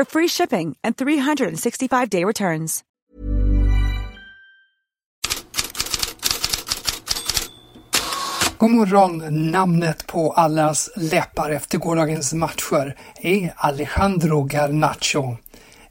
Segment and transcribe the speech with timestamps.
[0.00, 2.82] for free shipping and 365-day returns.
[8.58, 9.50] God morgon!
[9.50, 15.36] Namnet på allas läppar efter gårdagens matcher är Alejandro Garnacho.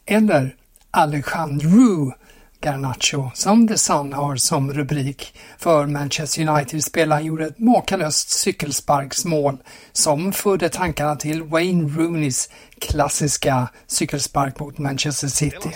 [0.05, 0.55] Eller
[0.91, 2.13] Alejandro
[2.61, 5.33] Garnacho, som The Sun har som rubrik.
[5.57, 9.57] För Manchester United-spelaren gjorde ett makalöst cykelsparksmål
[9.91, 12.49] som förde tankarna till Wayne Rooneys
[12.81, 15.69] klassiska cykelspark mot Manchester City.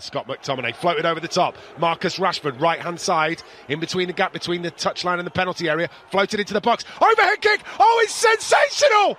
[0.00, 1.54] Scott McTominay floated over the top.
[1.78, 3.36] Marcus Rashford, right hand side,
[3.68, 6.84] in between the gap between the touchline and the penalty area, floated into the box.
[7.00, 7.60] Overhead kick!
[7.80, 9.16] Oh, it's sensational!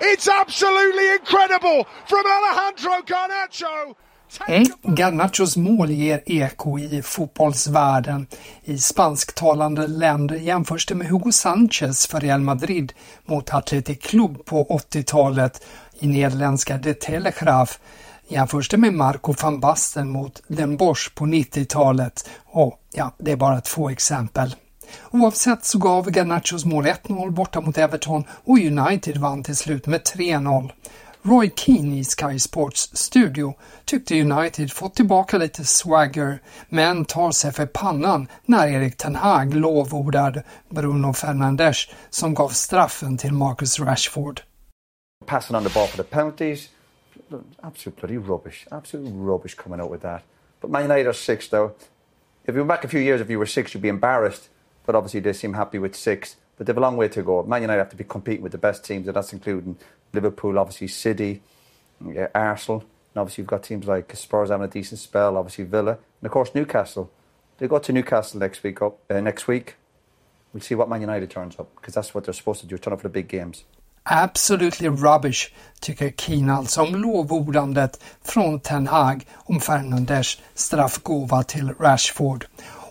[0.00, 3.94] It's absolutely incredible from Alejandro Garnacho!
[4.40, 4.66] Mm.
[4.82, 8.26] Garnachos mål ger eko i fotbollsvärlden.
[8.64, 12.92] I spansktalande länder jämförs det med Hugo Sanchez för Real Madrid
[13.24, 15.62] mot Athletic Club på 80-talet.
[15.98, 17.78] I nederländska De Telegraaf
[18.28, 22.28] jämförs det med Marco van Basten mot Den Bosch på 90-talet.
[22.44, 24.54] Och ja, det är bara två exempel.
[25.10, 30.00] Oavsett så gav Garnachos mål 1-0 borta mot Everton och United vann till slut med
[30.00, 30.70] 3-0.
[31.24, 37.52] Roy Keane i Sky Sports studio tyckte United fått tillbaka lite swagger men tar sig
[37.52, 44.40] för pannan när Erik Ten Hag lovordar Bruno Fernandes som gav straffen till Marcus Rashford.
[45.26, 46.68] Passing on the ball for the penalties,
[47.62, 50.22] absolute bloody rubbish, absolute rubbish coming out with that.
[50.60, 51.70] But Man United are six though.
[52.44, 54.48] If you were back a few years, if you were six, you'd be embarrassed.
[54.86, 56.36] But obviously they seem happy with six.
[56.56, 57.42] But they have a long way to go.
[57.42, 59.76] Man United have to be competing with the best teams, and that's including
[60.12, 61.42] Liverpool, obviously City,
[62.06, 65.92] yeah, Arsenal, and obviously you've got teams like Spurs having a decent spell, obviously Villa,
[65.92, 67.10] and of course Newcastle.
[67.58, 68.82] They go to Newcastle next week.
[68.82, 69.76] Up uh, next week,
[70.52, 72.92] we'll see what Man United turns up because that's what they're supposed to do: turn
[72.92, 73.64] up for the big games.
[74.04, 82.44] Absolutely rubbish, tycker Keane alltså om lovordandet från Ten Hag om Fernandes straffgåva till Rashford.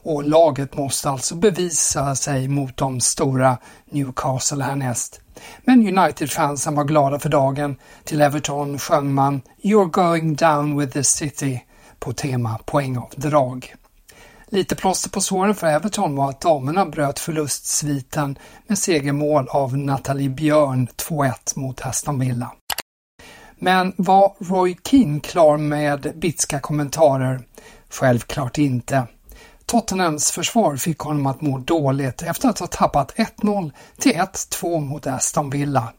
[0.04, 3.58] Och laget måste alltså bevisa sig mot de stora
[3.92, 5.22] Newcastle härnäst.
[5.66, 7.76] Men United-fansen var glada för dagen.
[8.04, 11.64] Till Everton sjöng man “You're going down with the city”
[12.00, 13.76] på tema poängavdrag.
[14.48, 20.30] Lite plåster på såren för Everton var att damerna bröt förlustsviten med segermål av Nathalie
[20.30, 22.52] Björn 2-1 mot Aston Villa.
[23.56, 27.42] Men var Roy Keane klar med bitska kommentarer?
[27.90, 29.08] Självklart inte.
[29.72, 35.08] Tottenhams försvar fick honom att må dåligt efter att ha tappat 1-0 till 1-2 mot
[35.08, 35.94] Aston Villa.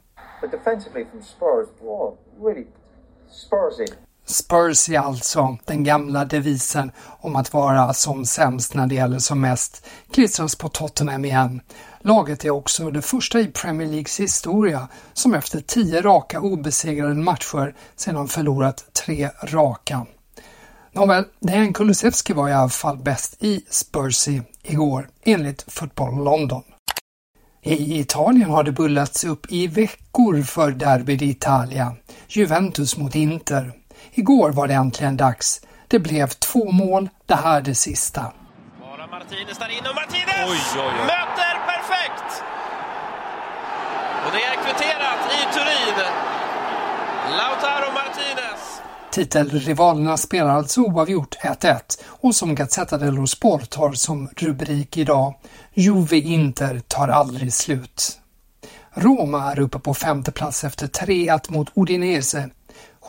[4.26, 9.86] Spursy alltså, den gamla devisen om att vara som sämst när det gäller som mest,
[10.10, 11.60] klistras på Tottenham igen.
[12.00, 17.74] Laget är också det första i Premier Leagues historia som efter tio raka obesegrade matcher
[17.96, 20.06] sedan förlorat tre raka.
[20.94, 26.62] Nåväl, Dejan Kulusevski var i alla fall bäst i Spursy igår, enligt Football London.
[27.62, 31.96] I Italien har det bullats upp i veckor för Derby d'Italia,
[32.28, 33.72] Juventus mot Inter.
[34.14, 35.60] Igår var det äntligen dags.
[35.88, 38.32] Det blev två mål, det här det sista.
[38.80, 41.06] Bara Martinez där inne och Martinez oj, oj, oj.
[41.12, 42.42] möter perfekt!
[44.26, 46.06] Och det är kvitterat i Turin.
[47.38, 48.71] Lautaro Martinez
[49.12, 55.34] Titelrivalerna spelar alltså oavgjort 1-1 och som Gazzetta dello Sport har som rubrik idag
[55.74, 58.20] Juve Inter tar aldrig slut.
[58.94, 62.50] Roma är uppe på femte plats efter 3-1 mot Udinese.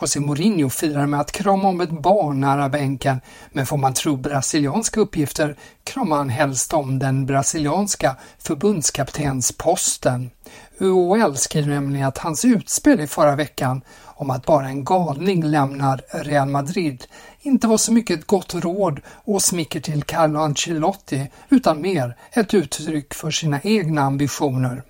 [0.00, 3.20] José Mourinho firar med att krama om ett barn nära bänken,
[3.52, 10.30] men får man tro brasilianska uppgifter kramar han helst om den brasilianska förbundskaptensposten.
[10.78, 13.82] UOL skriver nämligen att hans utspel i förra veckan
[14.16, 17.04] om att bara en galning lämnar Real Madrid
[17.40, 22.54] inte var så mycket ett gott råd och smicker till Carlo Ancelotti utan mer ett
[22.54, 24.82] uttryck för sina egna ambitioner.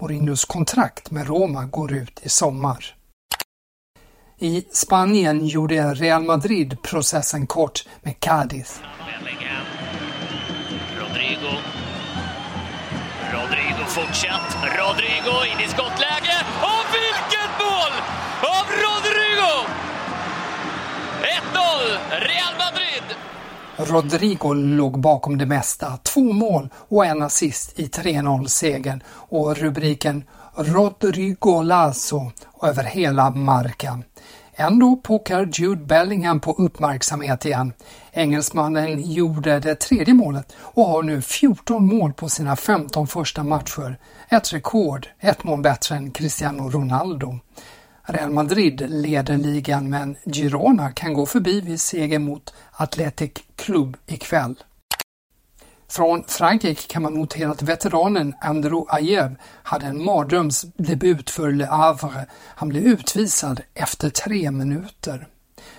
[0.00, 2.94] Mourinhos kontrakt med Roma går ut i sommar.
[4.38, 8.80] I Spanien gjorde Real Madrid processen kort med Cádiz.
[13.90, 14.56] Fortsatt.
[14.62, 16.36] Rodrigo in i skottläge.
[16.72, 17.94] Och vilket mål
[18.56, 19.52] av Rodrigo!
[21.22, 23.06] 1-0 Real Madrid.
[23.76, 31.62] Rodrigo låg bakom det mesta, två mål och en assist i 3-0-segern och rubriken Rodrigo
[31.62, 32.32] Lazo
[32.62, 34.04] över hela marken.
[34.54, 37.72] Ändå pockar Jude Bellingham på uppmärksamhet igen.
[38.12, 43.98] Engelsmannen gjorde det tredje målet och har nu 14 mål på sina 15 första matcher.
[44.28, 47.38] Ett rekord, ett mål bättre än Cristiano Ronaldo.
[48.02, 54.54] Real Madrid leder ligan men Girona kan gå förbi vid seger mot Athletic Club ikväll.
[55.90, 62.26] Från Frankrike kan man notera att veteranen Andrew Ayew hade en mardrömsdebut för Le Havre.
[62.32, 65.28] Han blev utvisad efter tre minuter.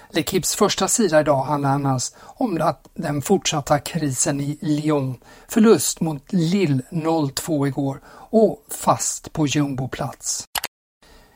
[0.10, 5.18] L'Equipes första sida idag handlar annars om att den fortsatta krisen i Lyon,
[5.48, 10.48] förlust mot Lille 0-2 igår och fast på jumboplats.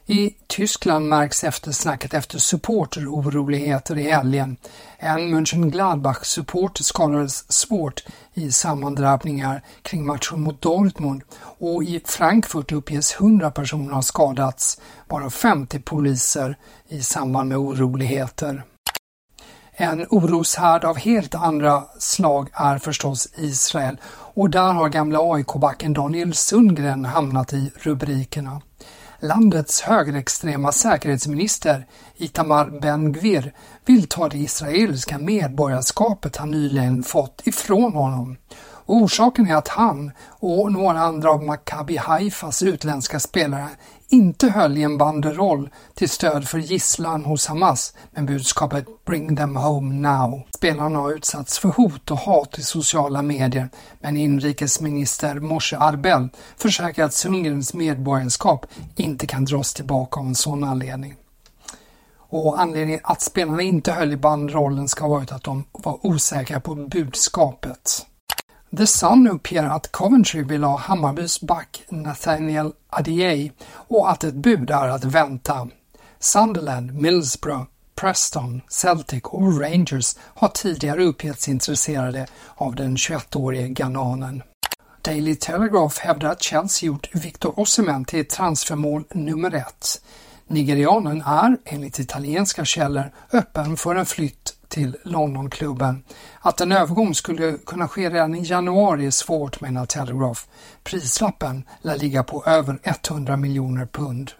[0.07, 4.57] I Tyskland märks eftersnacket efter supporteroroligheter i helgen.
[4.97, 8.03] En Mönchengladbach-supporter skadades svårt
[8.33, 11.21] i sammandrabbningar kring matchen mot Dortmund
[11.59, 16.57] och i Frankfurt uppges 100 personer ha skadats, bara 50 poliser
[16.87, 18.63] i samband med oroligheter.
[19.71, 26.33] En oroshärd av helt andra slag är förstås Israel och där har gamla AIK-backen Daniel
[26.33, 28.61] Sundgren hamnat i rubrikerna.
[29.27, 31.87] Landets högerextrema säkerhetsminister
[32.17, 33.53] Itamar Ben-Gvir
[33.85, 38.37] vill ta det israeliska medborgarskapet han nyligen fått ifrån honom.
[38.87, 43.69] Orsaken är att han och några andra av Maccabi Haifas utländska spelare
[44.09, 49.55] inte höll i en banderoll till stöd för gisslan hos Hamas med budskapet “Bring them
[49.55, 50.43] home now”.
[50.55, 57.05] Spelarna har utsatts för hot och hat i sociala medier men inrikesminister Moshe Arbel försäkrar
[57.05, 58.65] att Sundgrens medborgarskap
[58.95, 61.15] inte kan dras tillbaka av en sån anledning.
[62.17, 66.59] Och anledningen att spelarna inte höll i bandrollen ska ha varit att de var osäkra
[66.59, 68.05] på budskapet.
[68.71, 74.69] The Sun uppger att Coventry vill ha Hammarbys back Nathaniel Adier och att ett bud
[74.69, 75.67] är att vänta.
[76.19, 77.63] Sunderland, Middlesbrough,
[77.95, 84.43] Preston, Celtic och Rangers har tidigare uppgetts intresserade av den 21-årige ghananen.
[85.01, 90.01] Daily Telegraph hävdar att Chelsea gjort Victor Osimhen till transfermål nummer ett.
[90.47, 96.03] Nigerianen är, enligt italienska källor, öppen för en flytt till Londonklubben.
[96.39, 100.41] Att en övergång skulle kunna ske redan i januari är svårt menar Telegraph.
[100.83, 104.31] Prislappen lär ligga på över 100 miljoner pund.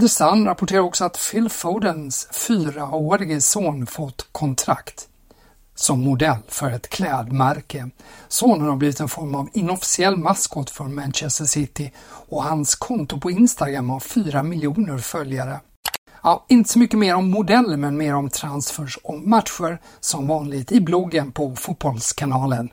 [0.00, 5.08] The Sun rapporterar också att Phil Fodens fyraårige son fått kontrakt
[5.74, 7.90] som modell för ett klädmärke.
[8.28, 11.92] Sonen har blivit en form av inofficiell maskot för Manchester City
[12.28, 15.60] och hans konto på Instagram har 4 miljoner följare.
[16.22, 20.72] Ja, inte så mycket mer om modeller men mer om transfers och matcher som vanligt
[20.72, 22.70] i bloggen på Fotbollskanalen.